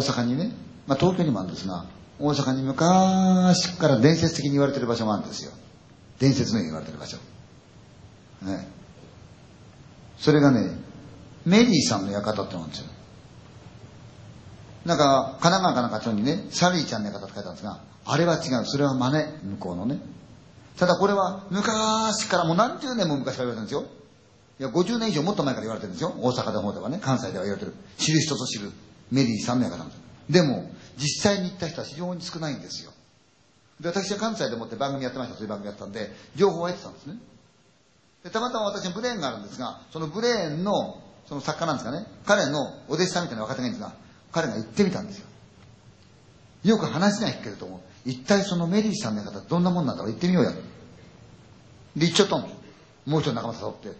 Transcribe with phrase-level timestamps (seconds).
[0.00, 0.52] 阪にね、
[0.86, 1.84] まあ東京にもあるんですが、
[2.18, 5.52] 大阪に昔から伝説的に言われてる場所があるんですよ。
[6.18, 7.16] 伝説のように言われてる場所。
[8.42, 8.68] ね。
[10.18, 10.70] それがね、
[11.46, 12.86] メリーさんの館ってのがあるんですよ。
[14.84, 18.64] なんか、神奈川かなんかちょにね、サリーちゃんの館って書いてあるんですが、あれは違う。
[18.64, 19.98] それは真似、向こうのね。
[20.76, 24.00] ただこれは昔からもう何十年も昔から言われてるんですよ。
[24.60, 26.14] いや、50年以上もっと前から言われてるんですよ。
[26.18, 27.74] 大阪の方ではね、関西では言われてる。
[27.98, 28.70] 知る人ぞ知る
[29.10, 29.84] メリーさんの館
[30.30, 30.42] で。
[30.42, 32.92] も、実際に行った人は非常に少ないんですよ。
[33.80, 35.36] で、私は関西でもって番組やってました。
[35.36, 37.16] そういう番組やったんで、情報を得てたんですね。
[38.22, 43.96] で、たまたま私のブレーンがあるんですが、そのブレーンの、その作家なんですかね、彼のお弟子さんみたいな若手がいるんですが、
[44.32, 45.26] 彼が行ってみたんですよ。
[46.64, 47.80] よく話が聞けると思う。
[48.04, 50.52] 一体そのメリーさんの方どんなもんなんだろう行ってみようや。
[51.96, 52.54] で、行っちゃったんです
[53.06, 53.98] もう一人仲間誘って。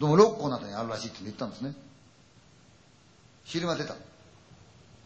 [0.00, 1.74] どうも六甲のあたりにあるらしいって言ったんですね。
[3.44, 3.94] 昼間出た。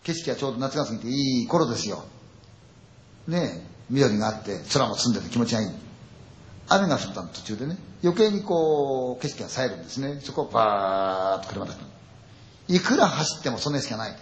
[0.05, 2.05] 景色はちょうど夏が過ぎていい頃ですよ。
[3.29, 5.69] ねえ、緑があって、空も澄んでて気持ちがいい。
[6.69, 10.20] 雨が降った途中でね、余計にこう、景色が冴えるんですね。
[10.23, 11.84] そこをバーッと車出した
[12.75, 14.17] いくら走ってもそんな意識がない。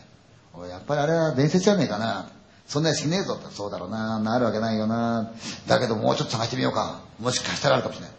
[0.68, 2.30] やっぱりあれは伝説じゃねえかな。
[2.66, 4.18] そんな意識ねえぞって、そうだろうな。
[4.18, 5.32] なるわけないよな。
[5.66, 7.00] だけどもうちょっと探してみようか。
[7.20, 8.10] もしかしたらあるかもしれない。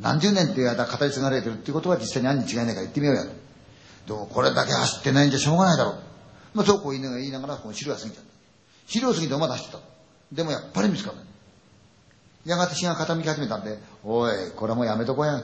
[0.00, 3.24] 何十年っていう間語り継がれてるっていうことは実際にあるに違いないから行ってみようや。
[3.24, 6.13] でもこれだけ走ってないんじゃしょうがないだろう。
[6.54, 8.30] まあそうこう言いながら言いながら、この昼が過ぎちゃった。
[8.86, 9.80] 昼を過ぎてもまだ走ってた。
[10.32, 11.24] でもやっぱり見つからない。
[12.46, 15.42] やがて日が傾き始めたんで、おい、これもうやめとこうや。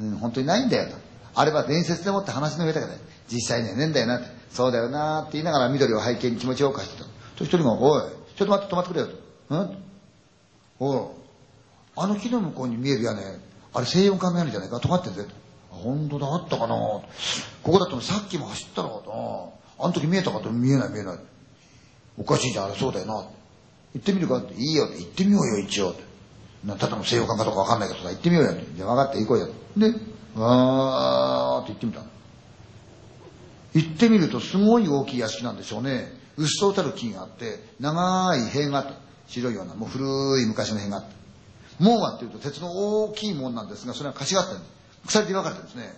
[0.00, 0.96] うん、本当にないんだよと。
[1.34, 2.92] あれは伝説でもって話の上だけど、
[3.28, 4.28] 実際にはねえんだよなって。
[4.50, 7.04] そうだよなって言いながら緑を背景に気持ちを貸してた。
[7.36, 8.02] と一人が、おい、
[8.36, 9.14] ちょっと待って止まってくれよと。
[9.50, 9.76] うん？
[10.80, 11.08] おい、
[11.96, 13.22] あの木の向こうに見える屋根、
[13.74, 14.78] あれ西洋館の屋根じゃないか？
[14.78, 15.26] 止まってんぜ。
[15.68, 17.02] 本当だ、あったかなこ
[17.62, 19.59] こだとさっきも走ったろうと。
[19.80, 21.18] あの時見えたかと見えない見えない。
[22.18, 23.14] おかしいじゃん、あれそうだよな。
[23.14, 23.28] 行
[23.98, 25.94] ってみるかって、いいよって、行ってみようよ、一応。
[26.64, 28.66] なただの西洋館かとかわかんないけどさ、行ってみようよって。
[28.76, 29.48] じゃあ分かって行こうよ。
[29.76, 29.86] で、
[30.34, 32.02] わーって行ってみた。
[33.72, 36.12] 行ってみるとすごい大きい屋敷なんでしょうね。
[36.36, 38.92] うっそうたる木があって、長い塀があって、
[39.28, 40.04] 白いような、もう古
[40.42, 41.14] い昔の塀があって。
[41.78, 44.60] 門はっていうと鉄の大きい門なんですが、それは貸しがあってる
[45.06, 45.94] 鎖で分かれてるんですね。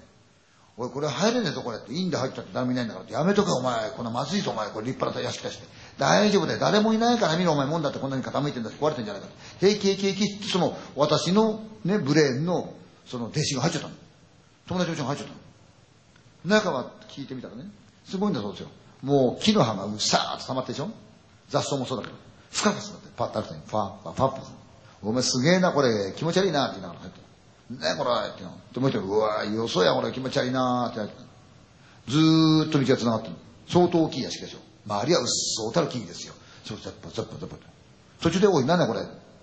[0.77, 1.93] おい、これ入れねえぞ、これって。
[1.93, 3.13] いいんで入っちゃって誰もいないんだからって。
[3.13, 3.91] やめとけ、お前。
[3.91, 4.71] こんなまずいぞ、お前。
[4.71, 5.67] これ立派な屋敷だして。
[5.99, 6.59] 大丈夫だよ。
[6.59, 7.67] 誰もいないから見ろ、お前。
[7.67, 9.29] 門だってこんなに傾いてんだし、壊れてんじゃないか。
[9.61, 12.73] 平気、平気、平気って、その、私の、ね、ブレーンの、
[13.07, 13.95] その、弟子が入っちゃったの。
[14.67, 15.41] 友達のうちが入っちゃったの。
[16.45, 17.67] 中は聞いてみたらね、
[18.05, 18.69] すごいんだそうですよ。
[19.03, 20.91] もう木の葉がうっさーっと溜まってでしょ
[21.49, 22.17] 雑草もそうだけど。
[22.51, 23.17] ふかふかするんだって。
[23.17, 24.51] パッと歩くとに、ファー、ファー、ファー、ファー。
[25.03, 26.13] お前すげえな、これ。
[26.17, 27.32] 気持ち悪いな、って言いながら入って
[27.79, 28.59] ねこれっての。
[28.73, 31.15] で、もう一人、うわよそや、これ気持ち悪いなって言って
[32.09, 33.35] ずーっと道が繋がってる。
[33.69, 34.59] 相当大きい屋敷でしょ。
[34.87, 36.35] 周りはうっそうたる木々ですよ。
[36.65, 37.57] そう、ザッパザッパザッパ。
[38.21, 39.01] 途中で、おい、なんだこれ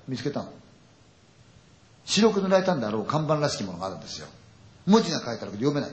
[0.07, 0.49] 見つけたの。
[2.05, 4.27] 白く塗られたんだろう看板らしきものがあるんですよ。
[4.87, 5.91] 文字が書いてあるけど読めない。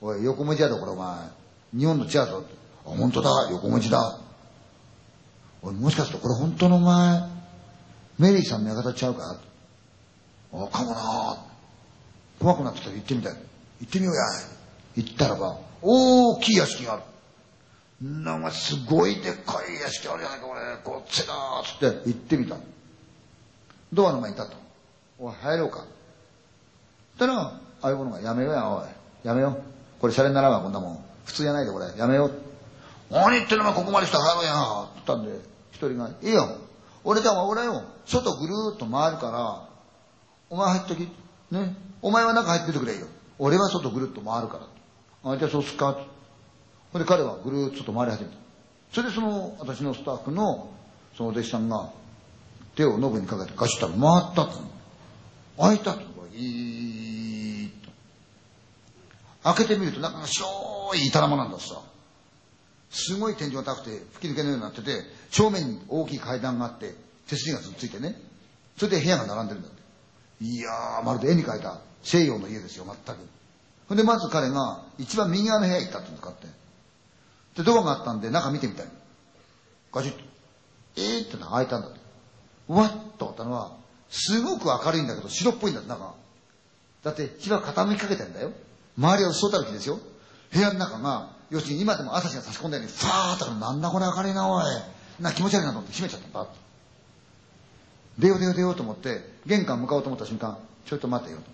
[0.00, 1.16] おい、横文字やろ、これお前。
[1.76, 2.44] 日本の違うぞ。
[2.86, 4.20] あ、本当だ、横文字だ。
[5.62, 7.22] おい、もしかするとこれ本当のお前、
[8.18, 9.40] メリーさんの館ちゃうか？
[10.52, 11.36] あ、かもな
[12.40, 13.32] 怖くなってきたら行ってみたい。
[13.32, 14.22] 行ってみようや。
[14.96, 17.02] 行ったらば、大きい屋敷がある。
[18.00, 20.60] なんかすごいでっかい屋敷あるじゃないか、これ。
[20.82, 22.56] こっちだーっつって行ってみた。
[23.92, 24.56] ドアの前に立った。
[25.18, 25.84] おい、入ろうか。
[27.18, 28.86] たら、ああいうものがやめようや、おい。
[29.22, 30.00] やめよう。
[30.00, 31.04] これシャレにならんわ、こんなもん。
[31.24, 31.86] 普通じゃないで、これ。
[31.96, 32.32] やめよう。
[33.10, 34.52] 何言ってんの、ここまでして入ろうや。
[34.52, 35.40] って言ったんで、
[35.70, 36.56] 一人が、いいよ。
[37.04, 39.68] 俺じゃあ、俺よ、外ぐるーっと回るから、
[40.50, 41.00] お前入っとき。
[41.50, 41.74] ね。
[42.04, 43.06] お前は中入っててくれよ。
[43.38, 44.58] 俺は外ぐるっと回るか
[45.24, 45.32] ら。
[45.32, 46.06] あ、じゃあそうすっか。
[46.92, 48.36] ほんで彼はぐるっと回り始めた。
[48.92, 50.70] それでその、私のスタッフの、
[51.16, 51.90] その弟子さんが、
[52.76, 54.62] 手をノブにかけてガシッと回ったって。
[55.58, 56.02] 開いたって。
[56.36, 57.90] いーっと。
[59.54, 61.80] 開けてみると、なんか白い板玉なんださ。
[62.90, 64.92] すごい天井が高くて、吹き抜けのようになってて、
[65.30, 66.94] 正面に大きい階段があって、
[67.28, 68.20] 手すりがずっついてね。
[68.76, 69.73] それで部屋が並んでるんだ。
[70.40, 70.70] いや、
[71.04, 73.18] まるで絵に描いた西洋の家ですよ、全く。
[73.88, 76.46] ほんで、まず彼が、一番右側の部屋行ったって言うかって。
[77.56, 78.86] で、ドアがあったんで、中見てみたい。
[79.92, 80.18] ガチッと。
[80.96, 82.00] えーっての開いたんだって。
[82.68, 83.76] うわっと思ったのは、
[84.10, 86.14] すごく明るいんだけど、白っぽいんだって、中。
[87.02, 88.52] だって、火は傾きかけてんだよ。
[88.96, 89.98] 周りは嘘だらけですよ。
[90.52, 94.64] 部屋の中が、要するに今でも朝日が差し込んだように、ファーッとなんだこれ明るいな、おい。
[95.20, 96.63] な、気持ち悪いなと思って閉めちゃった、バッと。
[98.18, 101.44] 出よう出よう出ようと思って、玄関向かおうと思った瞬間、ちょっと待てよと。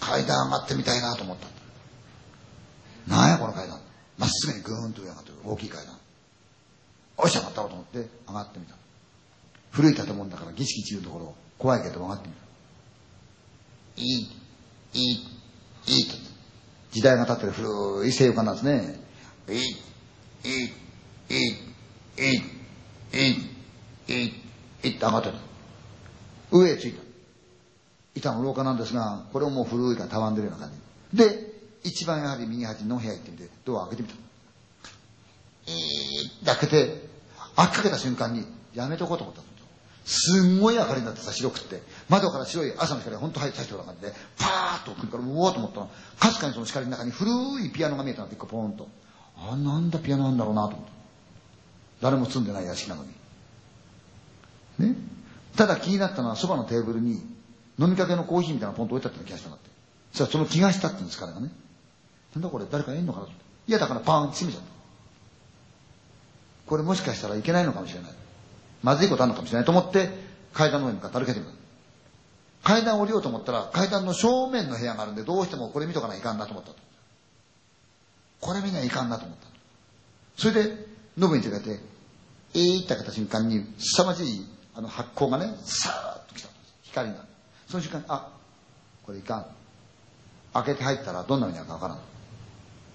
[0.00, 3.14] 階段上がってみたいなと思った。
[3.14, 3.80] なんやこの階段。
[4.18, 5.34] まっすぐにぐーんと上上がってる。
[5.44, 5.96] 大きい階段。
[7.16, 8.74] おっしゃ、上がったろうと思って上がってみた。
[9.70, 12.44] 古い建物だから儀式中のところ、怖いけど上がってみた。
[13.96, 14.30] いい、
[14.94, 15.26] いい、
[15.86, 16.16] いいと。
[16.92, 19.00] 時代が経ってる古い西洋館なんですね。
[19.48, 19.58] いい、
[20.44, 20.72] いい、
[21.28, 21.64] いい、
[22.18, 22.42] いい、
[23.12, 23.32] い
[24.08, 24.43] い、い
[24.88, 25.30] い、って上がって。
[26.50, 27.02] 上へ着いた。
[28.14, 30.74] 板の廊下なんですが、これももう古いからたわんでるような感
[31.12, 31.18] じ。
[31.18, 31.52] で、
[31.82, 34.14] 一番やはり右端の部屋行ってみて、ドア開けてみた。
[35.66, 37.08] えーって開けて、
[37.56, 39.54] 開きかけた瞬間に、やめとこうと思ったんで
[40.04, 40.42] す。
[40.42, 41.82] んごい明かりになってさ、白くって。
[42.10, 45.88] 窓から白い朝の光が本当入ってきたような感じで、パーッと来るから、うおーと思ったら、
[46.18, 47.30] かすかにその光の中に古
[47.64, 48.88] いピアノが見えたの一個ポーンと。
[49.38, 50.92] あ、なんだピアノなんだろうなと思った。
[52.02, 53.10] 誰も住んでない屋敷なのに。
[54.78, 54.96] ね。
[55.56, 57.22] ただ気になったのは、そばのテーブルに、
[57.78, 59.70] 飲みかけのコーヒーみたいなポンと置いてあったような気がしたなって。
[60.12, 61.50] そしたらその気がしたって言うんです、彼がね。
[62.34, 63.32] なんだこれ、誰かいんのかなと。
[63.66, 64.68] いや、だからパーンって閉めちゃった。
[66.66, 68.12] これもしかしたらいけないのかもしれない。
[68.82, 70.08] まずいことあるのかもしれないと思って、
[70.52, 71.52] 階段の上に向かって歩けてみた。
[72.64, 76.72] 階段を降りようと思ったら、階段の正面の部屋があるんで、どうしてもこれ見とかないかんなと思った。
[78.40, 79.46] これ見ないかんなと思った。
[80.36, 80.86] それで、
[81.18, 81.80] ノブに手がて、
[82.54, 86.48] えーって開けた瞬間に、凄まじいあの発光がね、さーっと来た。
[86.82, 87.16] 光が。
[87.68, 88.28] その瞬間に、あ、
[89.04, 89.46] これいかん。
[90.54, 91.98] 開けて入ったらどんな目に遭うかわからん。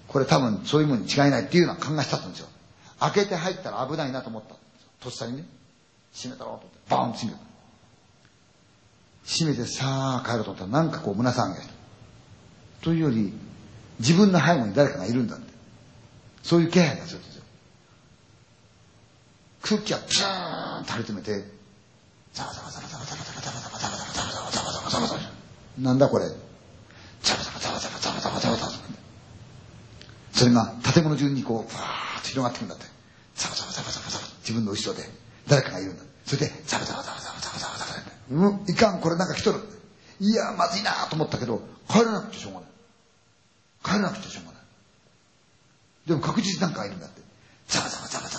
[0.07, 2.47] これ多分そういうものに違いないっていうような考えしたんですよ。
[2.99, 4.55] 開けて入ったら危ないなと思った。
[4.99, 5.45] とっさにね、
[6.13, 7.49] 閉めたろうと思って、バーンと閉めた。
[9.25, 11.63] 閉めてさあ帰ろうと思ったらなんかこう胸騒ぎが。
[12.81, 13.33] というより、
[13.99, 15.53] 自分の背後に誰かがいるんだって。
[16.43, 17.43] そういう気配がするんですよ。
[19.61, 21.58] 空気がピューンと張り詰めて、
[22.33, 25.21] ザバザバザバザバザバザバザバザバザバザバザバザバザバザバザバザバ
[25.79, 26.25] なんだこれ？
[27.23, 28.73] ザバザバザバザバザバザバザバザバ
[30.33, 32.85] それが建物中にこう、ふわーっと広がってくんだって。
[33.35, 35.03] ザバザバザバザバザバ自分の後ろで
[35.47, 36.03] 誰かがいるんだ。
[36.25, 37.99] それで、ザバザバザバザバザバザバザバ
[38.29, 39.59] うん、いかん、これなんか来とる。
[40.19, 42.69] いや、まずいなと思ったけど、帰らなくちゃしょうがない。
[43.83, 44.61] 帰らなくちゃしょうがない。
[46.07, 47.21] でも確実なんかいるんだって。
[47.67, 48.38] ザバザバザバザバザ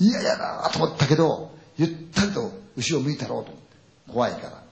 [0.00, 3.64] いややなと思ったけど、ゆったりと後ろ向いたろうと思って。
[4.12, 4.62] 怖いから。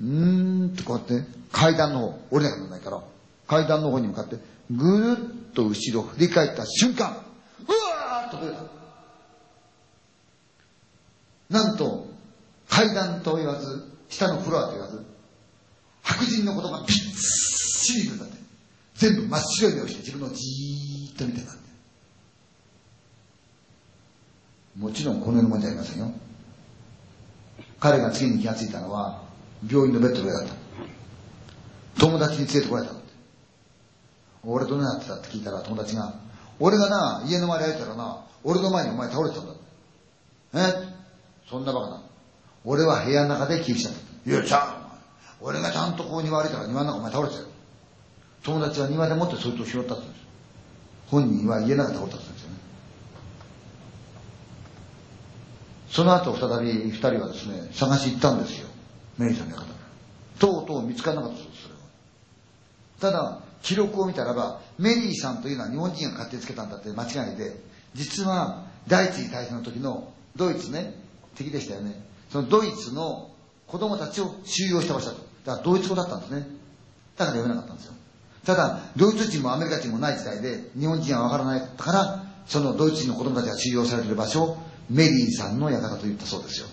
[0.00, 3.02] うーんとこうやって階段の方、降りなきゃならないから、
[3.46, 4.36] 階段の方に向かって、
[4.70, 5.16] ぐる
[5.50, 8.62] っと後ろ振り返った瞬間、うわーっと出た。
[11.50, 12.06] なんと、
[12.68, 15.04] 階段と言わず、下のフロアと言わず、
[16.02, 18.42] 白人のことがぴっしりいるんだって。
[18.94, 21.71] 全部真っ白い目をして自分のじーっと見てたんだ
[24.78, 26.12] もちろんこの世のもんじゃありませんよ。
[27.78, 29.22] 彼が次に気がついたのは、
[29.70, 30.54] 病院のベッドの上だった。
[32.00, 32.94] 友達に連れてこられた。
[34.44, 36.14] 俺どうなってたって聞いたら友達が、
[36.58, 39.62] 俺がな、家の周り歩いたらな、俺の前にお前倒れてたんだって。
[40.54, 40.94] え？
[41.48, 42.02] そんなバカな。
[42.64, 44.30] 俺は部屋の中で救急車だった。
[44.30, 44.82] いや、ちゃん、
[45.40, 47.48] 俺がちゃんとこう庭歩いたら庭の中お前倒れてたよ。
[48.42, 50.06] 友達は庭でもってそいつを拾ったって
[51.08, 52.38] 本人は家の中で倒れたってよね。
[55.92, 58.68] その後再び二人はですね、探し行ったんですよ。
[59.18, 59.70] メリーさんの館。
[60.38, 61.80] とうとう見つからなかったそうです、それは。
[62.98, 67.60] ただ、記録を見たらば、メリーさんというのは日本人が勝手につけたんだって間違いで、
[67.94, 70.94] 実は第一次大戦の時のドイツね、
[71.36, 72.02] 敵でしたよね。
[72.30, 73.30] そのドイツの
[73.66, 75.22] 子供たちを収容した場所だと。
[75.44, 76.46] だからドイツ語だったんですね。
[77.18, 77.92] だから読めなかったんですよ。
[78.46, 86.66] ただ、ドイツ人もアメリカ人もない時代で、日本人はわからないから、そのドイツ人の子供たちが収容されている場所をメリーさんの館と言ったそうですよ。